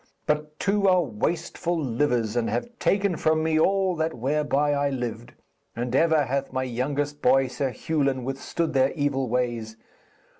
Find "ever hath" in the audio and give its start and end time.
5.95-6.51